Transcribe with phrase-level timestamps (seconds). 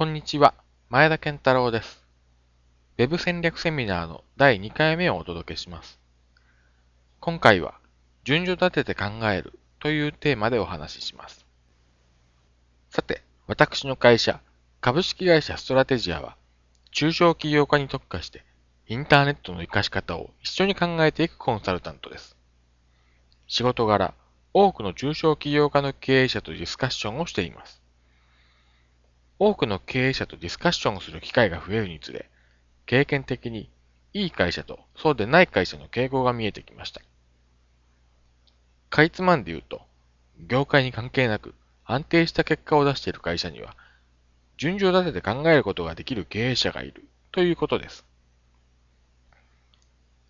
[0.00, 0.54] こんにちは、
[0.88, 2.02] 前田健太郎です。
[2.96, 6.00] Web 戦略セミナーの第2回目をお届けします。
[7.20, 7.74] 今回は、
[8.24, 11.44] 順序立てて考えるというテーマでお話しします。
[12.88, 14.40] さて、私の会社、
[14.80, 16.34] 株式会社ストラテジアは、
[16.92, 18.42] 中小企業家に特化して、
[18.86, 22.38] インターネットの活かし方を一緒に考えていくコンサルタントです。
[23.46, 24.14] 仕事柄、
[24.54, 27.79] 多くの中小企業家の経営者とディスカッションをしています。
[29.40, 32.28] 多くの経営者とディスカッションをする機会が増えるにつれ、
[32.84, 33.70] 経験的に
[34.12, 37.00] いい会社とそうでない会社の傾向が見えてきました。
[38.90, 39.80] かいつまんで言うと、
[40.46, 41.54] 業界に関係なく
[41.86, 43.74] 安定した結果を出している会社には、
[44.58, 48.04] 順序立てて考えることができる経営者がいるということです。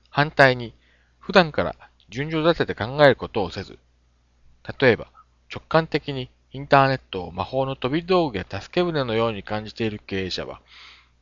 [0.09, 0.73] 反対に、
[1.19, 1.75] 普段から
[2.11, 3.77] 順序立てて考えることをせず、
[4.79, 5.09] 例えば
[5.53, 10.61] 直感的にインターネットを魔法の飛び道具や助け舟のように感じている経営者は、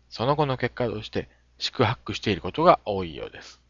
[0.09, 3.61] その後の結果として四苦八苦していることが多いようです。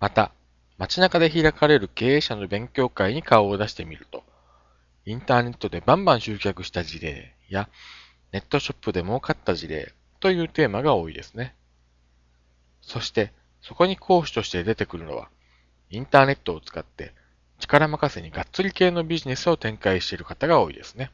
[0.00, 0.32] また、
[0.78, 4.24] 街中で開かれる経営者の勉強会に顔を出してみると、
[5.04, 7.68] インターネットでバンバン集客した事例や、
[8.32, 11.54] ネットショップで儲かった事例というテーマが多いですね。
[12.80, 15.28] そして、そこに講師として出てくるのは、
[15.90, 17.12] インターネットを使って
[17.58, 21.10] 力任せにがっつり系のビジネスを展開している方が多いですね。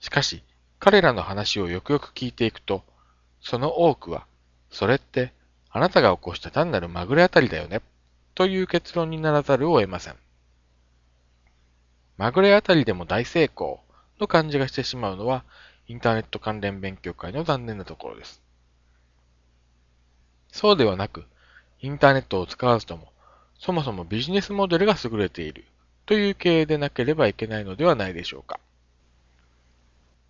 [0.00, 0.42] しかし、
[0.78, 2.84] 彼らの話をよくよく聞いていくと、
[3.40, 4.26] その多くは、
[4.70, 5.32] それって
[5.70, 7.80] あなたが起こした単なるまぐれあたりだよね、
[8.34, 10.16] という結論にならざるを得ません。
[12.18, 13.80] まぐれあたりでも大成功
[14.20, 15.44] の感じがしてしまうのは、
[15.88, 18.42] インターネット関連勉強会の残念なところです。
[20.50, 21.24] そうではなく、
[21.80, 23.12] インターネットを使わずとも
[23.58, 25.64] そもそもビジネスモデルが優れている
[26.04, 28.60] という経営でなければいけないのではないでしょうか。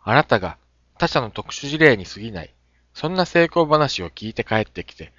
[0.02, 0.56] あなたが
[0.98, 2.54] 他社の特殊事例に過ぎない、
[2.94, 5.12] そんな成功話を聞いて帰ってきて、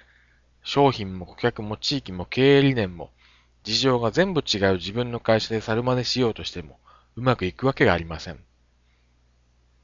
[0.64, 3.10] 商品も顧客も地域も経営理念も、
[3.62, 6.78] 事情が全部違う自分の会社で猿真似しようとしても、
[7.16, 8.38] うまくいくわけがありません。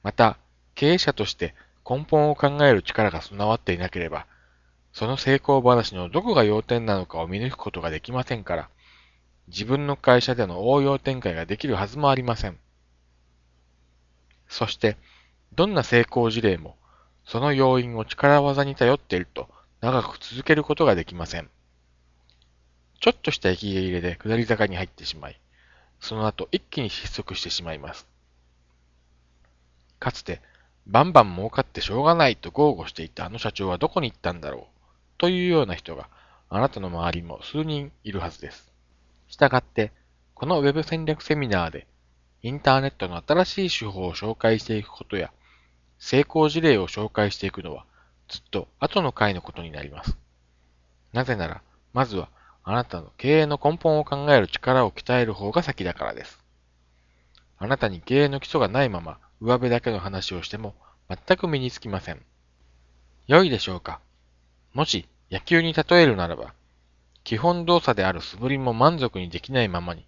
[0.03, 0.39] また、
[0.75, 1.55] 経営者として
[1.89, 4.27] 根本を考える力が備わっていなければ、
[4.95, 8.71] その成功話のどこが要点なのかを見抜くことができませんから、
[9.49, 12.57] 自分の会社での応用展開ができるはずもありません。
[14.49, 14.97] そして、
[15.53, 16.77] どんな成功事例も、
[17.25, 19.49] その要因を力技に頼っていると
[19.81, 21.51] 長く続けることができません。
[23.01, 25.41] ちょっとした息切れで下り坂に入ってしまい、
[25.99, 28.07] その後一気に失速してしまいます。
[29.99, 30.41] かつて、
[30.87, 34.74] バンバン儲かってしょうがないと豪語していたあの社長はどこに行ったんだろう。
[35.19, 36.09] というような人が
[36.49, 38.73] あなたの周りも数人いるはずです。
[39.29, 39.93] したがって、
[40.35, 41.87] この Web 戦略セミナーで
[42.43, 45.33] インターネットの新しい手法を紹介していくことや
[45.99, 47.85] 成功事例を紹介していくのは
[48.29, 50.17] ずっと後の回のことになります。
[51.13, 52.29] なぜなら、まずは
[52.65, 56.41] あなたの経営の根本を考える力を鍛える方が先だからです。
[57.59, 60.75] あなたに経営の基礎がないまま上辺だけの話をしても
[61.09, 62.21] 全く身につきません。
[63.27, 64.01] 良いでしょうか？
[64.75, 66.53] もし野球に例えるならば、
[67.23, 70.07] 基本動作である素振りも満足にできないままに、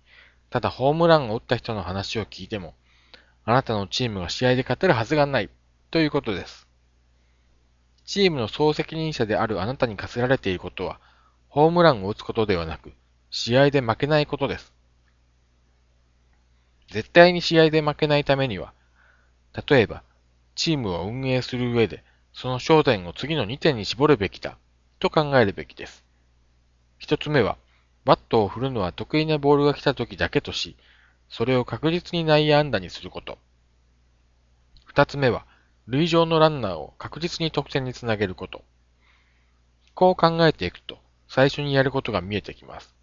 [0.51, 2.75] ただホームランを打った人の話を聞いても、
[3.45, 5.51] あなたのチームが試合で勝てるはずがない
[5.93, 6.67] ということです。
[8.05, 11.01] チームの総責任者であるあなたに課せられていることは、
[11.49, 12.93] ホームランを打つことではなく、
[13.31, 14.75] 試合で負けないことです。
[16.91, 18.73] 絶対に試合で負けないためには、
[19.69, 20.03] 例えば、
[20.57, 22.05] チームを運営する上で
[22.37, 24.59] その焦点を次の2点に絞るべきだ、
[24.99, 26.05] と考えるべきです。
[26.99, 27.57] 一つ目は、
[28.05, 30.77] バットを振るのは得意なボールが来た時だけとし、
[31.31, 33.39] それを確実に内野安打にすること。
[34.85, 35.47] 二つ目は、
[35.87, 38.63] 塁上のランナーを確実に得点につなげること。
[39.95, 40.99] こう考えていくと、
[41.29, 42.95] 最初にやることが見えてきます。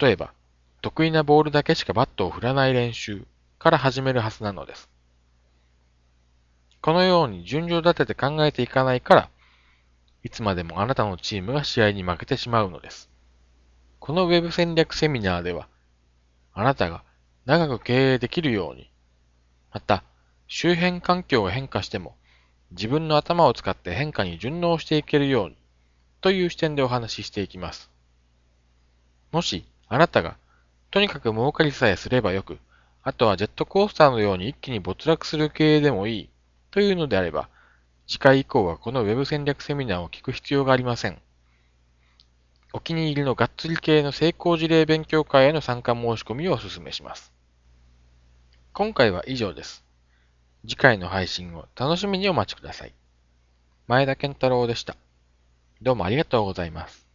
[0.00, 0.32] 例えば、
[0.80, 3.26] 得意なボールだけしかバットを振らない練習
[3.58, 4.91] から始めるはずなのです。
[6.82, 9.30] このように順序立てて考えていかないから、
[10.24, 13.08] いつまでもあなたのチームが試合に負けてしまうのです。
[14.00, 15.68] この Web 戦略セミナーでは、
[16.52, 17.04] あなたが
[17.46, 18.90] 長く経営できるように、
[19.72, 20.02] また
[20.48, 22.16] 周辺環境が変化しても
[22.72, 25.56] 自分の頭を使って変化に順応していけるように
[26.20, 27.90] という視点でお話ししていきます。
[29.30, 30.36] もしあなたが
[30.90, 32.58] とにかく儲かりさえすればよく、
[33.04, 36.28] あとはジェットコースターのように一気に没落する経営でもいい
[36.72, 37.48] というのであれば、
[38.08, 41.20] 次回以降はこの Web 戦略セミナーを聞く必要がありません。
[42.72, 47.30] お気に入りのがっつり系の成功事例勉強会への参加申し込みをお勧めします。
[48.72, 49.84] 今回は以上です。
[50.62, 52.94] 次回の配信を楽しみにお待ちください。
[53.86, 54.96] 前田健太郎でした。
[55.82, 57.11] どうもありがとうございます。